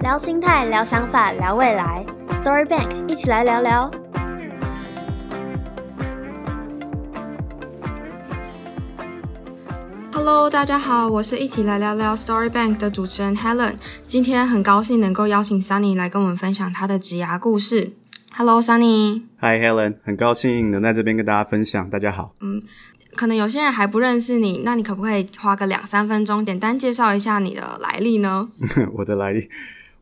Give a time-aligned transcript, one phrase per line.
[0.00, 2.02] 聊心态，聊想法，聊未来。
[2.30, 3.90] Story Bank，一起来聊聊。
[10.10, 13.74] Hello，大家好，我是一起来聊聊 Story Bank 的主持人 Helen。
[14.06, 17.92] 今天很高兴能够邀请 Sunny 来跟我们分享他的职涯故事。
[18.34, 19.24] Hello，Sunny。
[19.38, 21.90] Hi Helen，很高兴能在这边跟大家分享。
[21.90, 22.32] 大家好。
[22.40, 22.62] 嗯，
[23.16, 28.48] 可能有些人还不认识你，那你可不可以花个两三分钟，简单介绍一下你的来历呢？
[28.96, 29.50] 我的来历。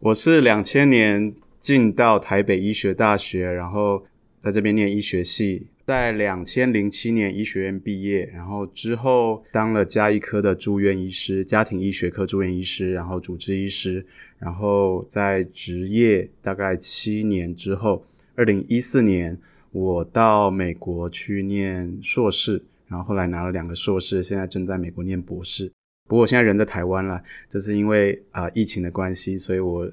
[0.00, 4.04] 我是两千年进到台北医学大学，然后
[4.40, 14.06] 在这边念医学系，在两千零七年医学院毕业，然后之后当了加医科的住院医师，家庭医学科住院医师，然后主治医师，
[14.38, 18.06] 然后在职业大概七年之后，
[18.36, 19.36] 二零一四年
[19.72, 25.72] 我到美国去念硕士，然后后来拿了两个硕士，现在正在美国念博士。
[26.08, 29.88] 不过我现在人在台湾了，这是因为啊疫情的关系，所以我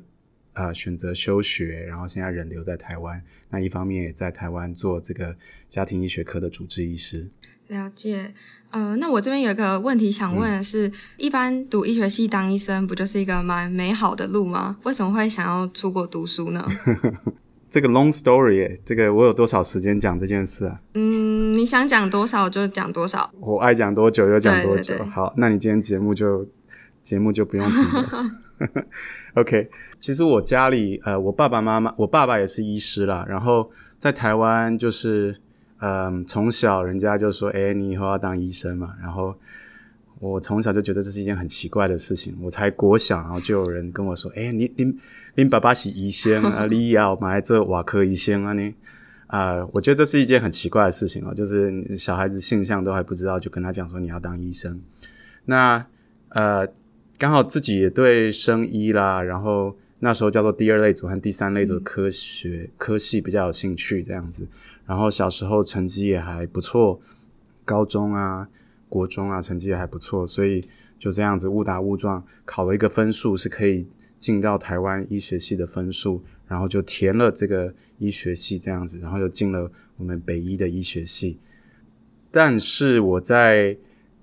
[0.53, 3.21] 啊选择休学，然后现在人留在台湾。
[3.49, 5.35] 那一方面也在台湾做这个
[5.69, 7.27] 家庭医学科的主治医师。
[7.67, 8.33] 了解，
[8.69, 14.77] 呃，那我这边有一个问题想问的是，一般读医学系当医生不就是一个蛮美好的路吗？
[14.83, 16.65] 为什么会想要出国读书呢？
[17.75, 20.79] 这个 long story，这个我有多少时间讲这件事啊？
[20.93, 23.29] 嗯，你想讲多少就讲多少。
[23.41, 24.93] 我爱讲多久就讲多久。
[25.13, 26.47] 好，那你今天节目就
[27.03, 28.31] 节目就不用听了。
[29.35, 33.25] OK，其实我家里呃，我爸爸妈妈，我爸爸也是医师啦。
[33.27, 35.35] 然后在台湾就是
[35.81, 38.93] 嗯，从小人家就说，哎，你以后要当医生嘛。
[39.01, 39.35] 然后
[40.19, 42.35] 我从小就觉得这是一件很奇怪的事情。
[42.41, 44.97] 我才国小，然后就有人跟我说，哎，你你。
[45.37, 48.73] 你爸爸是医生啊，你也要买这瓦科医生啊你？
[49.27, 54.79] 啊，我觉得这是一件很奇怪的事情哦，就是小孩子性向都还不知道，就跟他讲说你要当医生。
[55.43, 55.85] 那
[56.29, 56.65] 呃，
[57.17, 64.47] 刚好自己也对生医啦，然后那时候叫做第二类组和第三类组科学科系比较有兴趣这样子。
[64.85, 66.97] 然后小时候成绩也还不错，
[67.65, 68.47] 高中啊、
[68.89, 70.63] 国中啊成绩也还不错，所以
[70.97, 73.87] 就这样子误打误撞考了一个分数是可以。
[74.17, 81.37] 进到台湾医学系的分数，然后就填了这个医学系这样子，然后又进了我们北医的医学系。
[82.31, 83.77] 但是我在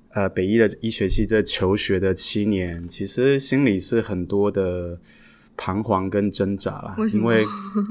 [0.09, 4.99] 呃北医的医学系这求学的七年，其实心里是很多的
[5.59, 6.97] 彷徨跟挣扎啦。
[7.12, 7.45] 因为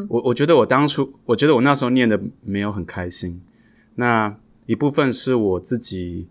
[0.09, 3.39] 我我觉得我当初，我觉得我那时候念的没有很开心。
[3.93, 6.27] 那一部分是我自己。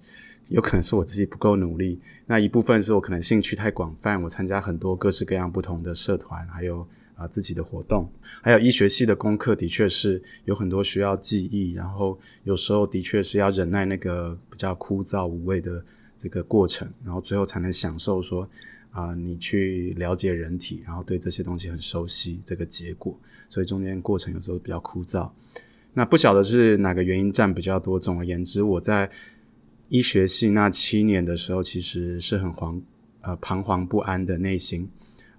[0.50, 6.84] 有可能是我自己不够努力，那一部分是我可能兴趣太广泛，我参加很多各式各样不同的社团，还有
[7.15, 8.11] 啊自己的活动，
[8.43, 15.81] 还有医学系的功课的确是有很多需要记忆，然后有时候的确是要忍耐那个比较枯燥无味的
[16.16, 18.49] 这个过程，然后最后才能享受说
[18.91, 23.17] 啊你去了解人体，然后对这些东西很熟悉这个结果，
[23.49, 25.31] 所以中间过程有时候比较枯燥。
[25.93, 29.09] 那不晓得是哪个原因占比较多，总而言之我在。
[29.91, 32.81] 医学系那七年的时候，其实是很惶
[33.23, 34.89] 呃彷徨不安的内心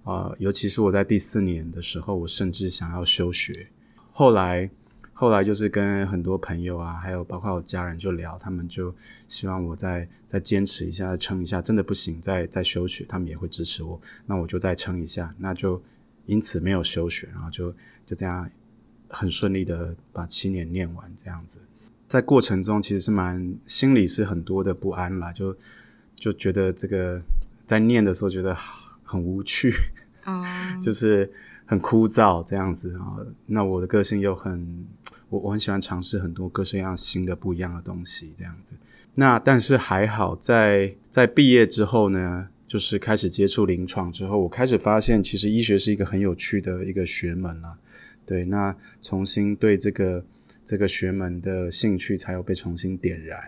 [0.04, 3.66] 啊，尤其是我在第四年的时候，我甚至想要休学。
[4.12, 4.68] 后来，
[5.14, 8.94] 后来就是跟很多朋友啊，还有包括我家人就聊，他们就
[9.26, 13.98] 希望我再再坚持一下，再撑一下，真的不行再再休学，他们也会支持我。
[14.26, 15.82] 那我就再撑一下，那就
[16.26, 17.72] 因此没有休学，然后就
[18.04, 18.50] 就这样
[19.08, 21.58] 很顺利的把七年念完这样子。
[22.12, 25.56] 在过程中其实是蛮心里是很多的不安啦，就
[26.14, 27.18] 就觉得这个
[27.66, 28.54] 在念的时候觉得
[29.02, 29.72] 很无趣，
[30.24, 31.32] 啊， 就是
[31.64, 33.16] 很枯燥这样子啊。
[33.46, 34.86] 那我的个性又很，
[35.30, 38.74] 我我很喜欢尝试很多各式各样新的不一样的东西这样子。
[39.14, 47.72] 那但是还好，在在毕业之后呢，就是开始接触临床之后，我开始发现其实医学是一个很有趣的一个学门啊。
[48.26, 50.22] 对，那重新对这个。
[50.64, 53.40] 这个学门的兴趣才有被重新点燃，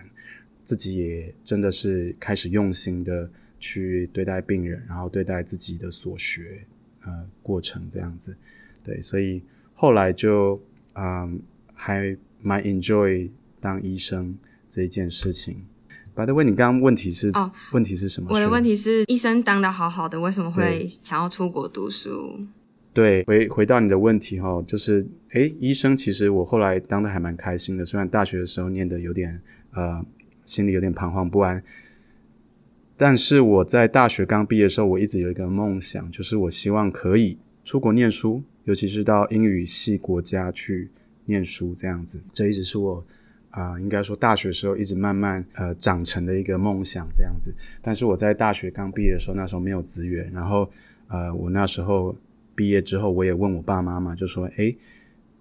[0.65, 6.65] 自己也真的是开始用心的去对待病人，然后对待自己的所学
[7.05, 8.37] 呃过程这样子，
[8.83, 9.43] 对，所以
[9.75, 10.61] 后来就
[10.93, 11.31] 啊
[11.73, 13.29] 还蛮 enjoy
[13.61, 14.37] 当医生
[14.69, 15.65] 这一件事情。
[16.15, 18.29] By the way，你刚刚问题是哦，问题是什么？
[18.31, 22.47] 我的问题是医生当的好好的，为什么会想要出国读书？
[22.95, 29.41] 对，回回到你的问题哈，就是诶，医生其实我后来当的还蛮开心的，虽然大学的时候念的有点
[29.73, 30.01] 呃，
[30.45, 31.61] 心里有点彷徨不安，
[32.97, 40.89] 但是我在大学刚毕业的时候，我一直有一个梦想，就是我希望可以出国念书，尤其是到英语系国家去
[41.25, 43.05] 念书这样子，这一直是我
[43.51, 47.53] 啊，应该说大学时候一直慢慢呃长成的一个梦想这样子。
[47.83, 50.71] 但是我在大学刚毕业的时候，那时候没有资源，然后
[51.09, 52.15] 呃，我那时候。
[52.55, 54.75] 毕业之后，我也问我爸妈嘛，就说：“哎，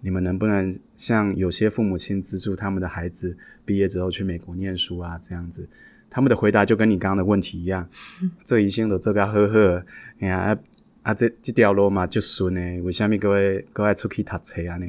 [0.02, 5.20] 你们能不能像有些父母亲资助他们的孩子毕业之后去美国念书啊？
[5.22, 5.68] 这样子。”
[6.16, 7.90] 他们的回答就跟你刚刚的问题一样，
[8.46, 9.84] 这一生都做个好好，
[10.20, 10.56] 哎呀
[11.02, 14.86] 啊这这条路嘛就顺呢，为什么各位各位出去读册啊呢？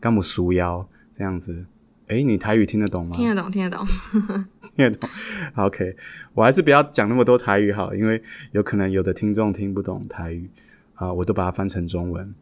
[0.00, 0.84] 干么需要
[1.16, 1.64] 这样子？
[2.08, 3.14] 哎，你台语听得懂吗？
[3.14, 3.86] 听得懂，听得懂，
[4.74, 5.08] 听得懂。
[5.54, 5.94] OK，
[6.34, 10.50] 我还是不要讲那么多台语好，因为有可能有的听众听不懂台语
[10.94, 12.34] 啊，我都把它翻成中文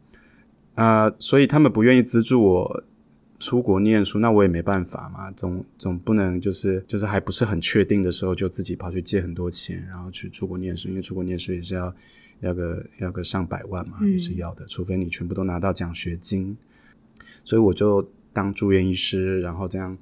[0.75, 2.83] 啊，所以他们不愿意资助我。
[3.39, 11.93] 出国念书，那我也没办法嘛，总总不能就是就是还不是很确定的时候就自己跑去借很多钱，然后去出国念书，因为出国念书也是要
[12.39, 16.55] 要个要个上百万嘛，也是要的，除非你全部都拿到奖学金。
[17.43, 19.97] 所以我就当住院医师，然后这样，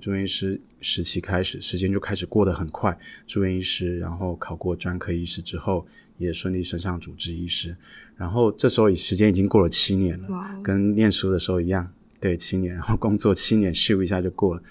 [0.00, 2.98] 住院医师时期开始，时间就开始过得很快。
[3.26, 5.86] 住院医师，然后考过专科医师之后，
[6.18, 7.76] 也顺利升上主治医师，
[8.16, 10.28] 然后这时候时间已经过了七年了，
[10.62, 11.90] 跟念书的时候一样。
[12.18, 14.62] 对，七年，然后工作七年，咻一下就过了。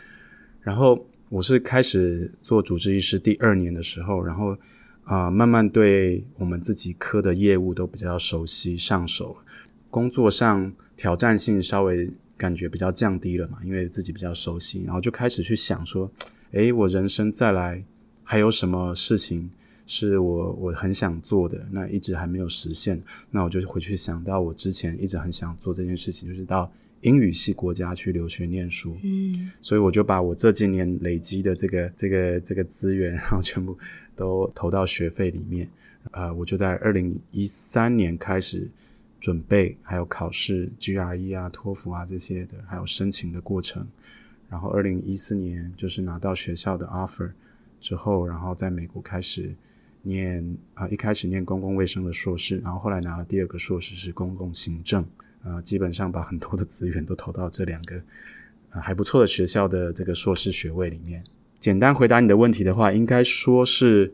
[0.61, 4.57] 然后我是开始做主治医师第二年的时候，然后
[5.03, 9.45] 啊，慢慢对我们自己科的业务都比较熟悉上手了，
[9.91, 16.11] 工作上挑战性稍微感觉比较降低了嘛，因为自己比较熟悉，然后就开始去想说，
[16.51, 17.81] 诶，我人生再来
[18.23, 19.51] 还有什么事情
[19.85, 23.01] 是我我很想做的，那一直还没有实现，
[23.31, 26.71] 那我就回去想到我之前一直很想做这件事情，就是到。
[27.01, 33.77] 英语系国家去留学念书，嗯，所以我就把我这几年累积的这个这个这个资源，然后全部
[34.15, 35.69] 都投到学费里面。
[36.11, 38.67] 呃，我就在二零一三年开始
[39.19, 43.85] 准备，还有考试 GRE 啊、托福啊这些的，还有申请的过程。
[44.49, 47.29] 然后二零一四年就是拿到学校的 offer
[47.79, 49.53] 之后，然后在美国开始
[50.05, 55.05] 念啊，一开始念公共卫生的硕士，然后后来拿了第二个硕士是公共行政。
[55.43, 57.95] 啊，基本上把很多的资源都投到这两个
[58.71, 61.23] 啊还不错的学校的这个硕士学位里面。
[61.59, 64.11] 简单回答你的问题的话，应该说是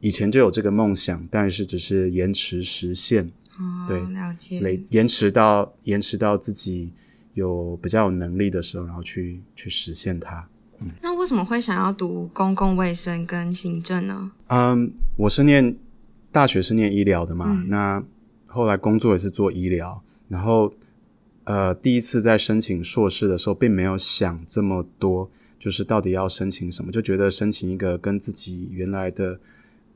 [0.00, 3.30] 以前就有这个梦想，但是只是延迟实现。
[3.58, 4.60] 哦，对，了解。
[4.60, 6.90] 累延迟到延迟到自己
[7.34, 10.48] 有比较有能力的时候，然后去去实现它。
[10.84, 14.30] 嗯，那为什么会想要读公共卫生跟行政呢？
[14.48, 15.76] 嗯，我是念
[16.30, 18.02] 大学是念医疗的嘛，那
[18.46, 20.02] 后来工作也是做医疗。
[20.28, 20.72] 然后，
[21.44, 29.38] 呃，第一次在申请硕士的时候，并没有想这么多，就是到底要申请什么，就觉得申请一个跟自己原来的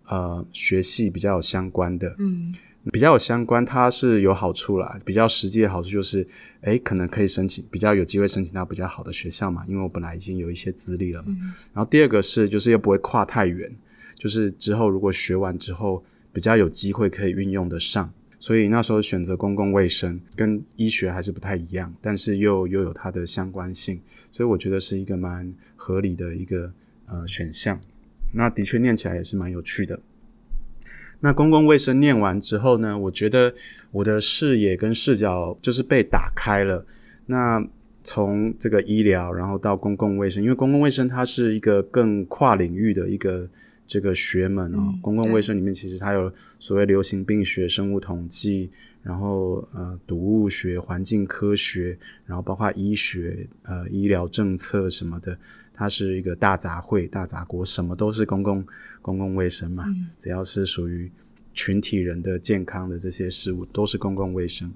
[0.09, 2.55] 呃学系比较有相关的，嗯，
[2.93, 4.99] 比较有相关，它是有好处啦。
[5.05, 6.27] 比较实际的好处就是，
[6.61, 11.35] 哎，可能可以申请，比较有机会申请到比较好的学校嘛，因为我本来已经有一些资历了嘛。
[11.73, 13.71] 然后第二个是，就是又不会跨太远，
[14.15, 18.12] 就是之后如果学完之后，比较有机会可以运用得上。
[18.38, 24.00] 所以那时候选择公共卫生跟医学还是不太一样，但是又又有它的相关性，
[24.31, 26.71] 所以我觉得是一个蛮合理的一个
[27.06, 27.81] 呃选项。
[28.32, 29.99] 那的确念起来也是蛮有趣的。
[31.21, 33.53] 那公共卫生念完之后呢，我觉得
[33.91, 36.85] 我的视野跟视角就是被打开了。
[37.27, 37.65] 那
[38.03, 43.49] 从这个医疗，然后到公共卫生，因为公共卫生它是一个更跨领域的一个。
[43.89, 48.69] 这个学门啊，公共卫生里面其实它有所谓流行病学、生物统计，
[49.01, 51.96] 然后呃，毒物学、环境科学，
[52.27, 55.39] 然后包括医学、呃，医疗政策什么的，
[55.77, 58.67] 它是一个大杂烩、大杂锅，什么都是公共
[59.03, 59.85] 公共卫生嘛。
[60.19, 61.11] 只要是属于
[61.53, 64.73] 群体人的健康的这些事物，都是公共卫生。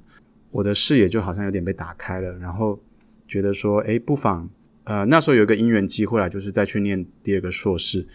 [0.51, 2.79] 我的视野就好像有点被打开了，然后
[3.27, 4.49] 觉得说，哎，不妨
[4.85, 8.07] 呃，那时候有一个因缘机会啊，就是再去念第二个硕士。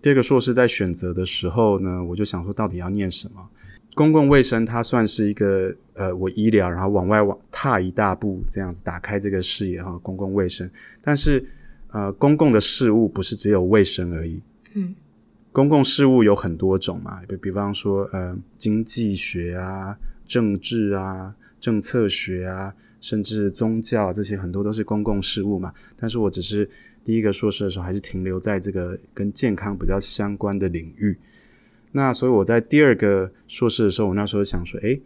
[0.00, 3.48] 第二个硕士在选择的时候呢，我就想说到底要念什么？
[3.94, 9.98] 公共卫生它算是一个呃，我医疗然后往外往踏一大步这样子打开这个视野哈。
[10.02, 10.68] 公共卫生，
[11.02, 11.44] 但是
[11.92, 14.40] 呃，公共的事物不是只有卫生而已。
[14.74, 14.94] 嗯，
[15.52, 19.96] 公共事务有很多种嘛，比比方说呃，经济学啊、
[20.26, 25.72] 政治啊、政策学啊，甚至宗教这些很多都是公共事务嘛。
[25.96, 26.68] 但是我只是。
[27.04, 31.18] 第一个硕士的时候，还是停留在这个跟健康比较相关的领域。
[31.90, 35.02] 那所以我在第二个硕士的时候，我那时候想说，诶，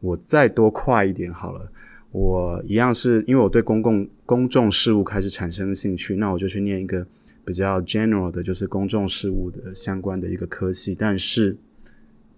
[0.00, 1.70] 我再多跨一点好了。
[2.16, 7.06] 我一样是因为我对公共公众事务开始产生兴趣，那我就去念一个
[7.44, 11.54] 比较 general 的，就是公众事务的相关的一个科系，但是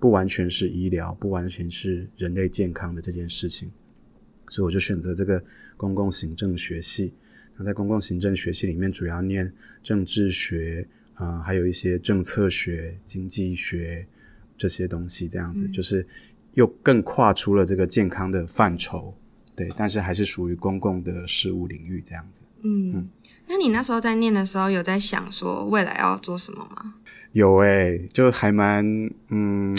[0.00, 3.70] 不完全是医疗，不完全是人类健康的这件事情，
[4.48, 5.40] 所以我就选择这个
[5.76, 7.12] 公共行政学系。
[7.56, 9.48] 那在公共行政学系里面，主要念
[9.80, 14.04] 政治学啊，还有一些政策学、经济学
[14.56, 16.04] 这些东西，这样子就是
[16.54, 19.14] 又更跨出了这个健康的范畴，
[19.58, 22.40] 对，但是还是属于公共的事务领域这样子。
[22.62, 23.08] 嗯，
[23.48, 26.94] 那你那时候在念的时候，有在想说未来要做什么吗？
[27.32, 28.84] 有诶，就还蛮
[29.30, 29.76] 嗯，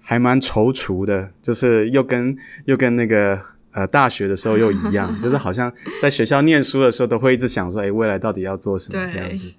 [0.00, 2.34] 还蛮踌躇的，就是又跟
[2.64, 3.38] 又跟那个
[3.72, 9.52] 呃大学的时候又一样，就是好像在学校念书的时候都会一直想说，哎，未来到底要做什么这样子。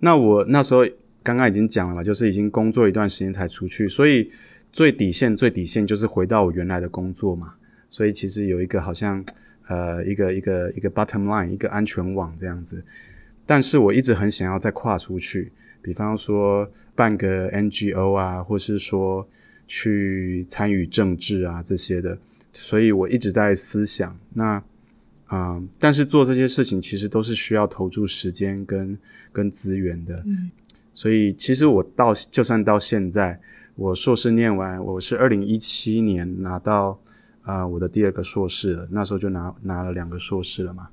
[0.00, 0.84] 那我那时候
[1.22, 4.30] 刚刚已经讲了嘛，就是已经工作一段时间才出去，所以
[4.72, 7.54] 最底线最底线就是回到我原来的工作嘛。
[7.94, 9.24] 所以其实有一个好像
[9.68, 12.82] 呃一个一个一个 bottom line 一个安全网这样子，
[13.46, 15.52] 但是我一直很想要再跨出去。
[15.80, 19.24] 比方说办个 NGO 啊，或是说
[19.68, 22.18] 去参与政治啊这些的，
[22.52, 24.18] 所以我一直在思想。
[24.32, 24.60] 那
[25.26, 28.98] 啊，但是做这些事情其实都是需要投注时间跟
[29.30, 30.20] 跟资源的。
[30.26, 30.50] 嗯，
[30.94, 33.38] 所以其实我到就算到现在，
[33.76, 36.98] 我硕士念完，我是二零一七年拿到
[37.44, 40.88] 啊我的第二个硕士了，那时候就拿拿了两个硕士了嘛。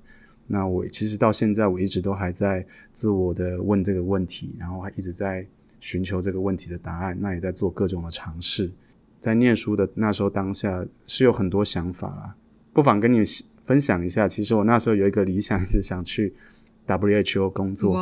[0.48, 5.46] 那我其实到现在，我一直都还在自我的问这个问题，然后还一直在
[5.79, 7.17] 寻求这个问题的答案。
[7.22, 8.70] 那也在做各种的尝试。
[9.20, 12.36] 在念书的那时候当下是有很多想法啦，
[12.74, 13.22] 不妨跟你
[13.65, 14.27] 分享一下。
[14.27, 16.34] 其实我那时候有一个理想，一直想去
[16.86, 17.96] WHO 工作，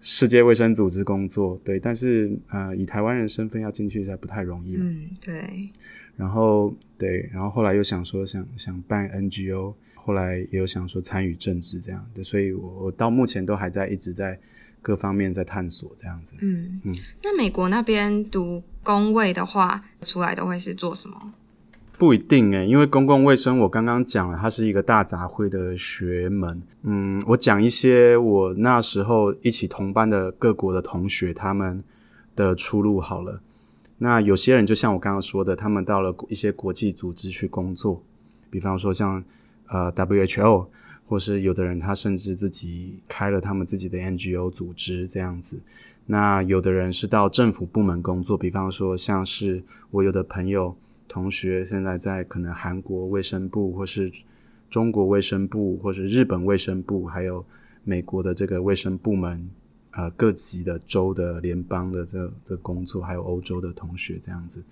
[0.00, 1.60] 世界卫生组织工作。
[1.64, 4.76] 对，但是呃，以台湾人身份要进去，实在不太容易。
[4.76, 5.68] 嗯，对。
[6.16, 9.74] 然后对，然后后来又想说，想想办 NGO。
[10.02, 14.36] 后来也有想说参与政治这样的，所以我我到目前都还在一直在
[14.80, 16.32] 各方面在探索这样子。
[16.40, 16.94] 嗯嗯。
[17.22, 21.34] 那美国那边读工位的话，出来都会是做什么？
[22.00, 26.62] 不一定诶，因为公共卫生我刚刚讲了，它是一个大杂烩的学门。
[26.84, 31.84] 嗯，我讲一些我那时候一起同班的各国的同学他们
[32.34, 33.38] 的出路好了。
[33.98, 38.02] 那有些人就像我刚刚说的，他们到了一些国际组织去工作，
[38.50, 39.22] 比方说像。
[39.72, 40.66] 呃，WHO，
[41.06, 45.60] 或是有的人他甚至自己开了他们自己的 NGO 组织这样子。
[46.06, 50.76] 那有的人是到政府部门工作，比方说像是我有的朋友
[51.10, 54.08] 同学现在在可能韩国卫生部，或是
[54.70, 57.44] 中国卫生部，或是日本卫生部，还有
[57.82, 59.50] 美国的这个卫生部门，
[59.90, 64.62] 呃，各级的州的联邦的这这工作，还有欧洲的同学这样子，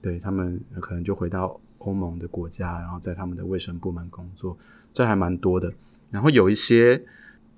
[0.00, 1.60] 对他们可能就回到。
[1.84, 4.56] 欧盟的国家，然后在他们的卫生部门工作，
[4.92, 5.72] 这还蛮多的。
[6.12, 7.02] 然后有一些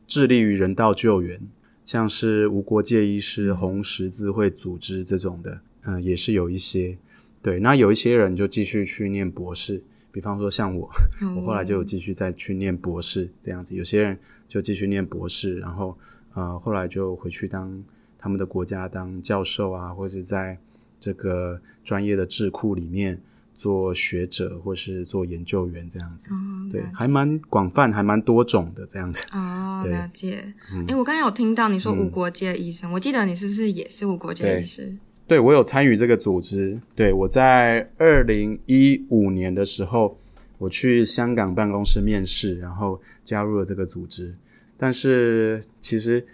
[0.07, 1.39] 致力于人道救援，
[1.85, 6.97] 像是无国界医师、红十字会组织这种的，嗯，也是有一些。
[7.45, 10.91] 对，那有一些人就继续去念博士，比方说像我，
[11.37, 13.75] 我后来就有继续再去念博士这样子。
[13.77, 15.97] 有些人就继续念博士，然后
[16.33, 17.85] 呃，后来就回去当
[18.19, 20.59] 他们的国家当教授啊，或者在
[20.99, 23.21] 这个专业的智库里面。
[23.57, 26.29] 做学者或是做研究员这样子，
[26.73, 29.25] 对，还蛮广泛，还蛮多种的这样子。
[29.31, 30.45] 哦，了解。
[30.89, 34.97] 哎，我刚才有听到你说无国界医生，我记得你是不是也是无国界医师？
[35.27, 36.79] 对，我有参与这个组织。
[36.95, 40.19] 对，我在二零一五年的时候，
[40.59, 44.35] 我去香港办公室面试，然后加入了这个组织。
[44.77, 46.25] 但是其实，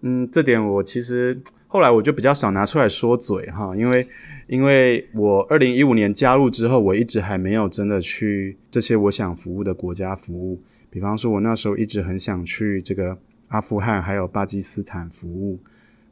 [0.00, 4.06] 嗯，这点我其实后来我就比较少拿出来说嘴哈，因为。
[4.48, 10.60] 因为我二零一五年加入之后，我一直还没有真的去这些我想服务的国家服务。
[10.90, 13.16] 比方说，我那时候一直很想去这个
[13.48, 15.58] 阿富汗还有巴基斯坦服务，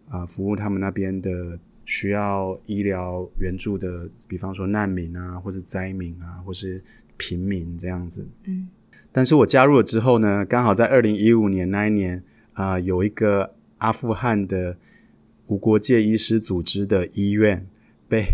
[0.08, 1.58] 啊，服务他们那边的
[1.90, 6.80] 需要医疗援助的，比方说难民啊，或是灾民啊，或是
[7.16, 8.25] 平民这样子。
[8.44, 8.68] 嗯。
[9.11, 14.76] 但是我加入了之后呢，刚好在二零一五年那一年啊，有一个阿富汗的
[15.49, 17.66] 无国界医师组织的医院。
[18.11, 18.26] 被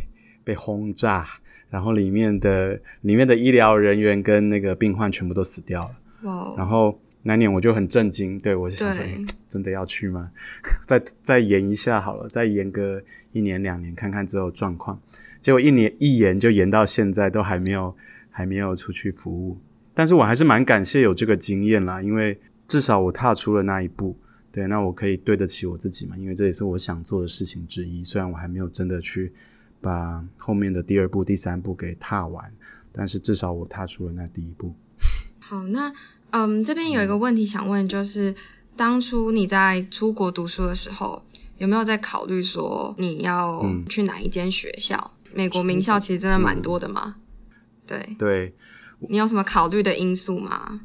[0.42, 1.26] 被轰炸，
[1.68, 5.90] 然后里面的里面的医疗人员跟那个病患全部都死掉了。
[6.22, 6.54] 哇！
[6.56, 9.04] 然后那年我就很震惊，对我就想说，
[9.50, 10.30] 真的要去吗？
[10.88, 12.98] 再再延一下好了，再延个
[13.36, 14.98] 一年两年看看之后状况。
[15.40, 17.94] 结果一年一延就延到现在，都还没有
[18.30, 19.58] 还没有出去服务。
[19.92, 24.16] 但是我还是蛮感谢有这个经验啦，因为至少我踏出了那一步。
[24.50, 28.02] 对，那我可以对得起我自己嘛，因为这也是我想做的事情之一。
[28.02, 29.32] 虽然我还没有真的去。
[29.78, 32.50] 把后面的第二步、第三步给踏完，
[32.90, 34.74] 但是至少我踏出了那第一步。
[35.38, 35.92] 好，那
[36.30, 38.34] 嗯，这边有一个问题想问，就是
[38.74, 41.22] 当初你在出国读书的时候，
[41.58, 45.12] 有没有在考虑说你要去哪一间学校？
[45.34, 47.16] 美国名校其实真的蛮多的嘛。
[47.86, 48.54] 对对，
[49.08, 50.80] 你有什么考虑的因素吗？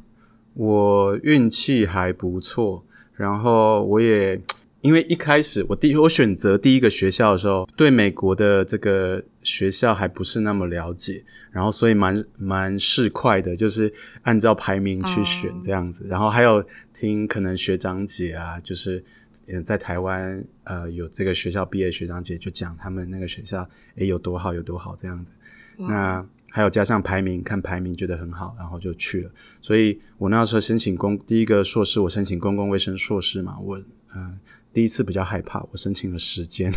[0.54, 4.40] 我运气还不错，然后我也。
[4.82, 16.04] 因为一开始我第我选择第一个学校的时候，对美国的这个学校还不是那么了解，然后所以蛮蛮市侩的，就是按照排名去选这样子。
[16.08, 19.04] 然后还有听可能学长姐啊，就是
[19.46, 25.30] 嗯在台湾呃有这个学校毕业学长姐就讲他们那个学校诶有多好有多好这样子。
[25.76, 29.30] 那还有加上排名，看排名觉得很好，然后就去了。
[29.62, 33.58] 所以我那时候申请公第一个硕士，我申请公共卫生硕士嘛。
[33.58, 33.80] 我
[34.14, 34.38] 嗯，
[34.70, 36.70] 第一次比较害怕，我申请了十间，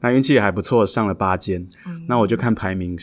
[0.00, 1.68] 那运气也还不错，上了八间。
[2.06, 2.98] 那我就看排名，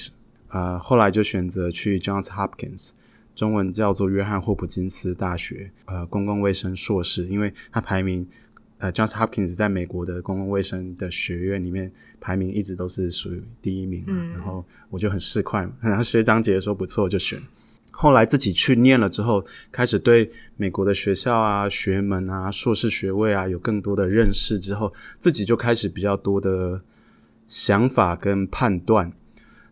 [0.49, 2.89] 呃，后来就选择去 Johns Hopkins，
[3.35, 8.27] 中文叫做约翰霍普金斯大学，呃，公共卫生硕士，因为它排名。
[8.77, 14.03] 呃，Johns Hopkins 在美国的公共卫生的学院里面排名一直都是属于第一名，
[14.33, 17.39] 然后我就很市侩，然后学长姐说不错就选。
[17.91, 26.81] 后来自己去念了之后，开始对美国的学校啊、学门啊、硕士学位啊有更多的认识之后，自己就开始比较多的
[27.47, 29.13] 想法跟判断。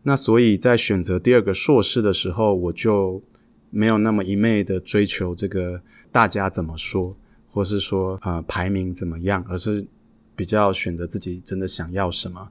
[0.04, 3.22] 那所以在选择第二个硕士的时候，我就
[3.70, 7.14] 没有那么一昧的追求这个大家怎么说。
[7.54, 9.86] 或是说呃排名怎么样，而是
[10.36, 12.50] 比较选择自己真的想要什么。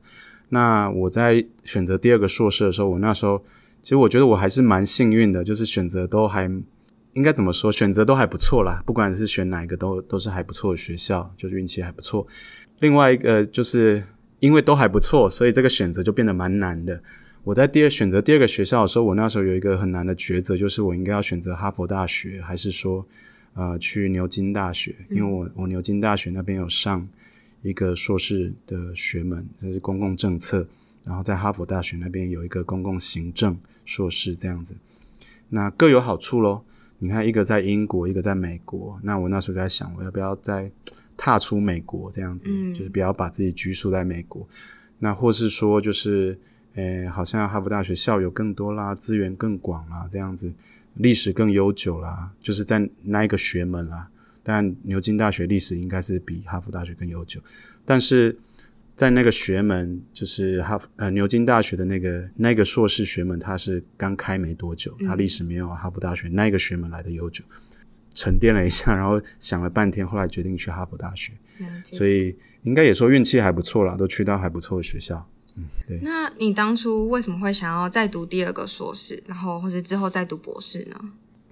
[0.48, 3.42] 那我在选择第二个硕士的时候，我那时候
[3.82, 6.44] 其实我觉得我还是蛮幸运的，就是选择都还
[7.14, 8.80] 应该怎么说，选择都还不错啦。
[8.86, 12.24] 不管是选哪一个，都都是还不错的学校，就是运气还不错。
[12.78, 14.02] 另外一个就是
[14.38, 17.02] 因为都还不错，所以这个选择就变得蛮难的。
[17.42, 23.04] 我在第二选择第二个学校的时候，我那时候有一个很难的抉择，就是我应该要选择哈佛大学，还是说。
[23.54, 27.06] 呃，去牛津大学，因为我我牛津大学那边有上
[27.62, 30.66] 一个硕士的学门，就是公共政策，
[31.04, 34.74] 然后在哈佛大学那边有一个公共行政硕士这样子，
[35.50, 36.64] 那各有好处咯。
[36.98, 40.70] 你看，一个在英国，一个在美国，那我那时候在想，我要不要再
[41.16, 44.48] 踏出美国这样子，就是不要把自己拘束在美国，
[45.00, 46.38] 那或是说，就是，
[46.74, 50.52] 诶，好像哈佛大学校友更多啦，资源更广啦，这样子。
[50.94, 54.08] 历史更悠久啦，就是在那一个学门啦。
[54.42, 57.40] 但牛津大学历史应该是比哈佛大学更悠久，
[57.84, 58.36] 但是
[58.96, 67.44] 在那个学门，就是哈呃牛津大学的那个那个硕士学门，它是刚开没多久，它历史没有哈佛大学那个学门来的悠久。
[68.14, 71.32] 沉淀了一下， 然后想了半天，后来决定去哈佛大学。
[71.82, 75.26] 所以应该也说运气还不错啦，都去到还不错的学校。
[75.56, 75.98] 嗯，对。
[76.02, 80.96] 那你当初为什么会想要再读第二个硕士，然后或是之后再读博士呢？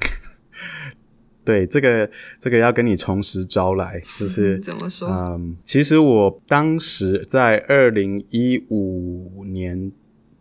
[1.45, 5.09] 对，这个这个要跟你从实招来，就是 怎么说？
[5.31, 9.91] 嗯，其实我当时在二零一五年，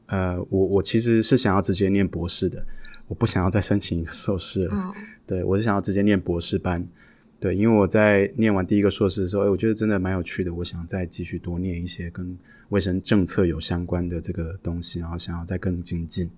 [0.07, 2.63] 呃，我我其实是想要直接念博士的，
[3.07, 4.93] 我不想要再申请一个硕士了。
[5.25, 6.85] 对，我是想要直接念博士班。
[7.39, 16.29] 对，因为我在念完第一个硕士的时候，哎，我觉得真的蛮有趣的，我想再继续多念一些跟卫生政策有相关的这个东西，然后想要再更精进。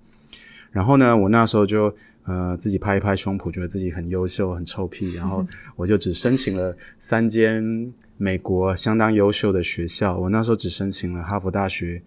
[0.71, 1.93] 然后呢，我那时候就
[2.25, 10.15] 呃自己拍一拍胸脯，觉得自己很优秀、很臭屁，然后 我就只申请了三间美国相当优秀的学校。
[10.15, 11.99] 我那时候只申请了哈佛大学、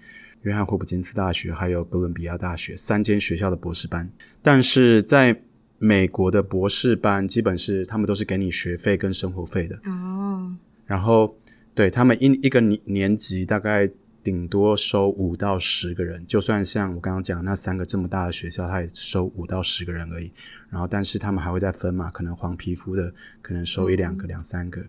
[0.43, 4.09] 约翰霍普金斯大学还有哥伦比亚大学三间学校的博士班，
[4.41, 5.37] 但是在
[5.79, 10.55] 美国的博士班基本是他们都是给你学费跟生活费的哦，
[10.87, 11.37] 然后
[11.75, 13.91] 对他们一一个年年级大概
[14.23, 20.31] 顶多收五到十个人，就算像我刚刚讲那三个这么大的学校，他也收五到十个人而已。
[20.71, 24.81] 然后但是他们还会再分嘛，可能黄皮肤的可能收一两个、两三个，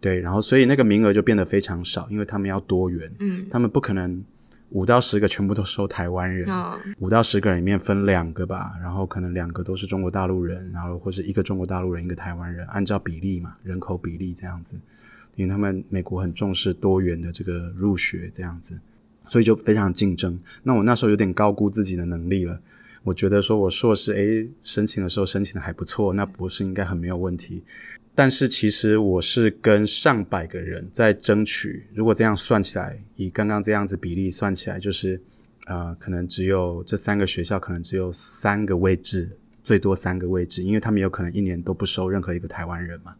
[0.00, 4.24] 对，然后所以那个名额就变得非常少，因为他们要多元，嗯，他们不可能。
[4.70, 6.48] 五到十个全部都收台湾人，
[6.98, 14.76] 五到十个人里面分两个吧，然后可能两个都是中国大陆人，然后或是一个中国大陆人一个台湾人，按照比例嘛，人口比例这样子，
[15.36, 18.76] 因为他们美国很重视多元的这个入学这样子，
[19.28, 20.38] 所以就非常竞争。
[20.64, 22.60] 那我那时候有点高估自己的能力了，
[23.04, 27.62] 我觉得说我硕士诶申请的时候申请的还不错，那博士应该很没有问题。
[28.16, 35.20] 但是其实我是跟上百个人在争取，如果这样算起来，以刚刚这样子比例算起来，就是
[35.66, 39.28] 呃，可能只有这三个学校可能只有三个位置，
[39.62, 43.14] 最多三个位置，因为他们有可能一年都不收任何一个台湾人嘛，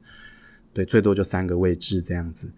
[0.72, 2.48] 对，最多就三个位置这样子，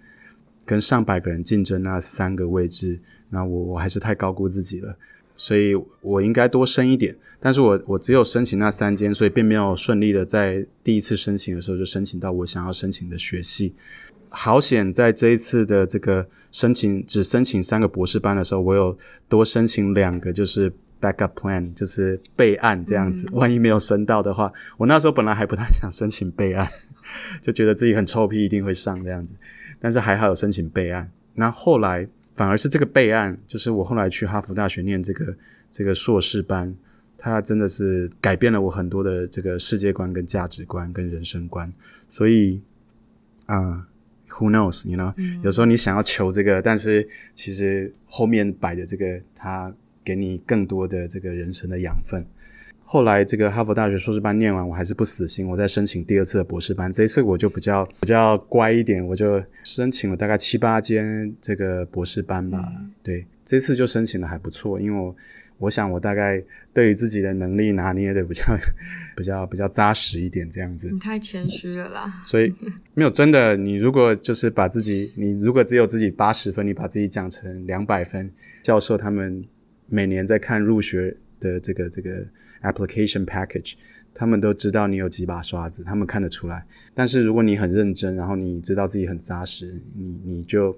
[0.64, 4.96] 跟上百个人竞争那三个位置，那我我还是太高估自己了。
[5.38, 13.72] 所以我应该多申一点，但是我我只有申请那三间，所以并没有顺利的在第一次申请的时候就申请到我想要申请的学系。
[14.28, 18.98] 好险，在这一次的这个申请只申请三个博士班的时候，我有
[19.28, 20.70] 多申请两个，就是
[21.00, 23.26] backup plan，就是备案这样子。
[23.32, 26.68] 万一没有申到的话，我那时候本来还不太想申请备案，
[27.40, 29.32] 就觉得自己很臭屁，一定会上这样子。
[29.80, 31.10] 但是还好有申请备案。
[31.34, 32.06] 那后来
[32.38, 35.36] 反而是这个备案，就是我后来去哈佛大学念这个
[35.72, 36.72] 这个硕士班，
[37.18, 41.68] 它真的是改变了我很多的这个世界观、跟价值观、跟人生观。
[42.08, 42.62] 所以
[43.46, 43.84] 啊
[44.28, 44.86] ，Who knows？
[44.86, 49.74] 你 know，有时候你想要求这个，但是其实后面摆的这个，它
[50.04, 52.24] 给你更多的这个人生的养分。
[52.90, 56.90] 后来这个哈佛大学硕士班念完，我还是不死心，我再申请第二次的博士班。
[56.90, 62.66] 这一次我就比较比较乖一点，我就申请了大概七八间这个博士班吧。
[63.02, 65.14] 对，这次就申请的还不错，因为我
[65.58, 68.44] 我想我大概对于自己的能力拿捏的比较
[69.14, 70.88] 比较比较扎实一点，这样子。
[70.90, 72.18] 你太谦虚了啦。
[72.22, 72.50] 所以
[72.94, 78.30] 没有真的，你如果就是把自己，你如果只有自己八十分，你把自己讲成两百分，
[78.62, 79.44] 教授他们
[79.88, 82.24] 每年在看入学的这个这个。
[82.62, 83.74] Application package，
[84.14, 86.66] 他们都知道你有几把刷子，他们看得出来。
[86.94, 90.76] 但是如果你很认真，然后你知道自己很扎实，你你就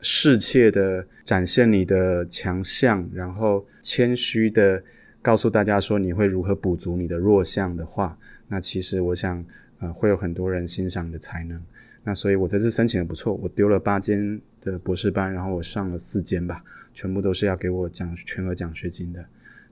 [0.00, 4.82] 适切的展现你的强项，然后谦虚的
[5.22, 9.44] 告诉大家说你会如何补足你的弱项的话，那其实我想，
[9.80, 11.60] 呃，会有很多人欣赏你的才能。
[12.04, 16.62] 那所以我这次申请的不错，我丢了八间的博士班，然后我上了四间吧，
[16.94, 19.24] 全部都是要给我奖全额奖学金的。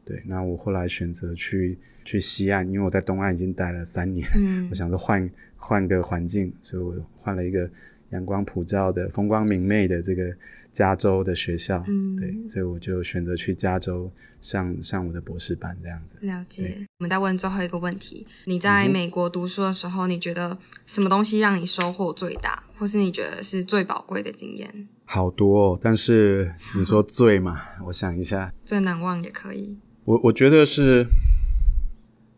[0.06, 7.68] 对，那我后来选择去去西岸，因为我在东岸已经待了三年，嗯，我想说换换个环境，所以我换了一个
[8.10, 10.32] 阳光普照的、风光明媚的这个
[10.72, 14.08] 加州的学校，嗯，对，所以我就选择去加州
[14.40, 16.16] 上上我的博士班这样子。
[16.20, 16.86] 了解。
[16.98, 24.86] 我们再问最后一个问题：你在美国读书的时候，你觉得什么东西让你收获最大，或是你觉得是最宝贵的经验？
[25.04, 29.76] 好多，哦但是你说最嘛，我想一下，最难忘也可以。
[30.06, 31.04] 我我觉得是，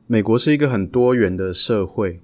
[0.07, 2.19] 美国是一个很多元的社会。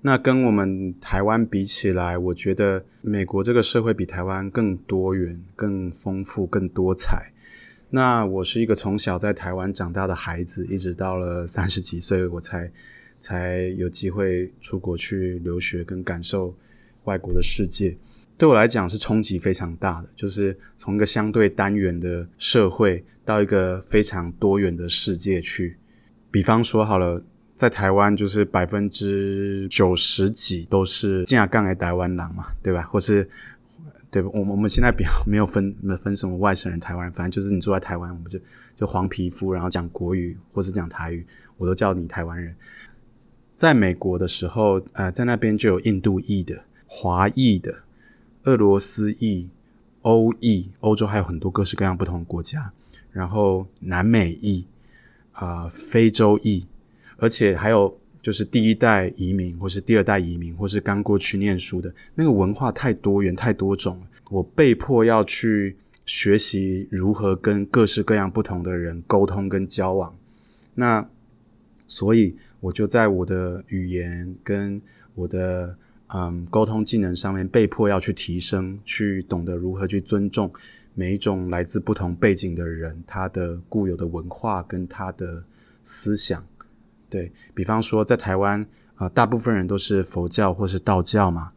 [0.00, 7.32] 那跟我们台湾比起来，我觉得美国这个社会比台湾更多元、更丰富、更多彩。
[7.88, 12.68] 那我是一个从小在台湾长大的孩子，一直到了三十几岁，我才
[13.20, 16.52] 才有机会出国去留学，跟感受
[17.04, 17.96] 外国的世界。
[18.36, 25.76] 对我来讲是冲击非常大的，就是从一个相对单元的社会到一个非常多元的世界去。
[26.32, 27.22] 比方说好了，
[27.54, 32.82] 在台湾就是百分之九十几都是进亚杠来台湾狼嘛，对吧？
[32.82, 33.28] 或是
[34.10, 34.28] 对吧？
[34.34, 38.38] 我我们现在比较没有分没分什么外省人、台湾人，反正就是你住在台湾，我们就
[38.74, 41.24] 就黄皮肤，然后讲国语或是讲台语，
[41.56, 42.52] 我都叫你台湾人。
[43.54, 47.72] 在美国的时候，呃，在那边就有印度裔的、华裔的。
[48.44, 49.48] 俄罗斯裔、
[50.02, 52.70] 欧裔，欧洲还有很多各式各样不同的国家，
[53.10, 54.64] 然后南美裔
[55.32, 56.66] 啊、非洲裔，
[57.16, 64.00] 而且还有就是第一代移民，或是第二代移民，或是刚过去念书的，那个文化太多元、太多种。
[64.30, 70.14] 我被迫要去学习如何跟各式各样不同的人沟通跟交往，
[70.74, 71.06] 那
[71.86, 74.80] 所以我就在我的语言跟
[75.14, 75.76] 我的。
[76.16, 80.48] 嗯，沟通技能上面被迫要去提升，去懂得如何去尊重
[80.94, 85.42] 每一种来自不同背景的人，他的固有的文化跟他的
[85.82, 86.40] 思想。
[87.10, 91.50] 对比方说，在台湾啊，大部分人都是佛教或是道教嘛，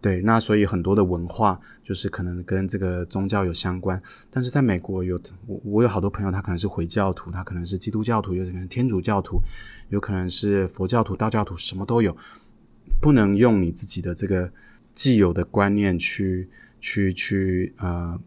[0.00, 4.02] 对，那所以很多的文化就是可能跟这个宗教有相关。
[4.28, 9.40] 但是在美国有我我有好多朋友，他可能是回教徒，他可能是基督教徒，有可能天主教徒，
[9.90, 12.16] 有可能是佛教徒、道教徒，什么都有。
[13.00, 14.50] 不能用你自己的这个
[14.94, 16.48] 既有的观念去
[16.80, 18.20] 去去呃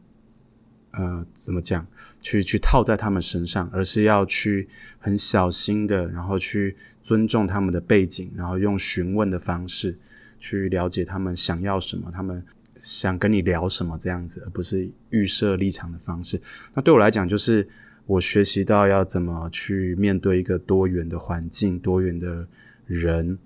[0.92, 1.86] 呃怎么讲？
[2.22, 4.68] 去去套在他们身上，而是要去
[5.00, 9.98] 很小心的，然后去尊重他们的背景，然后用询问的方式
[10.40, 12.44] 去了解他们想要什么，他们
[12.80, 16.42] 想跟你聊什么这样子，而不是预设立场的方式。
[16.74, 17.68] 那对我来讲，就是
[18.06, 22.48] 我学习到要怎么去面对一个多元的环境、多元的
[22.86, 23.38] 人。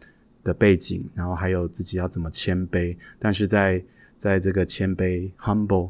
[0.45, 3.83] 的背景，然后还有自己要怎么谦卑，但是在
[4.15, 5.89] 在这个谦卑 humble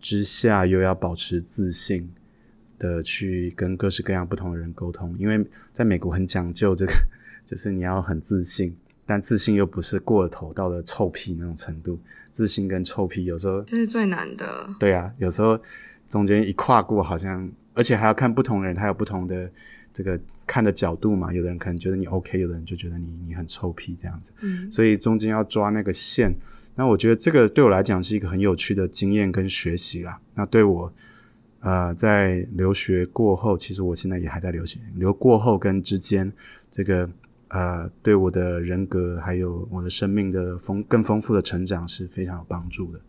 [0.00, 2.08] 之下，又要保持自信
[2.78, 5.14] 的去跟各式各样不同的人沟通。
[5.18, 6.92] 因为在美国很讲究这个，
[7.44, 11.98] 就是你要很自信，但自信又不是过头到了臭屁那种程度。
[12.30, 14.66] 自信跟臭屁有时候这是最难的。
[14.80, 15.60] 对啊，有时候
[16.08, 19.50] 中间一跨过，好像而且还要看不同人，他有不同的。
[19.90, 26.34] 这个看的角度嘛，有的人可能觉得你 OK，有的人就觉得你你很臭屁这样子，嗯，所以中间要抓那个线。
[26.74, 30.18] 那我觉得这个对我来讲是一个很有趣的经验跟学习啦。
[30.34, 30.92] 那对我，
[31.60, 36.32] 呃，在留学过后，其实我现在也还在留学，留过后跟之间
[36.70, 37.10] 这个
[37.48, 43.00] 呃，对我的人格还有我的生命的丰更丰富的成长是非常有帮助的。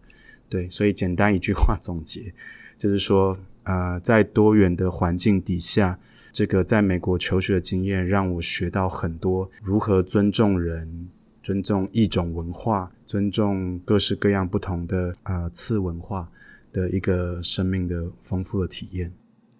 [0.49, 2.33] 对，所以简单一句话总结，
[2.79, 5.99] 就是说，呃，在多元的环境底下，
[6.31, 11.09] 这个在美国求学的经验让我学到很多如何尊重人、
[11.41, 16.29] 尊重一种文化、尊重各式各样不同的呃次文化
[16.71, 19.11] 的一个生命的丰富的体验。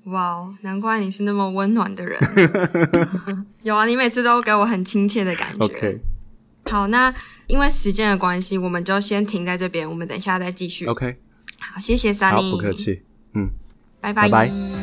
[0.06, 2.18] 哇，难怪你是那么温暖的人。
[3.62, 5.66] 有啊，你每次都给我很亲切的感觉。
[5.66, 6.02] OK，
[6.66, 7.14] 好，那
[7.48, 10.86] 因为时间的关系，我们就先停在这边，我们等一下再继续。
[10.86, 11.18] OK，
[11.60, 12.50] 好，谢谢 Sunny。
[12.50, 13.02] 好，不客气。
[13.34, 13.50] 嗯，
[14.00, 14.79] 拜拜。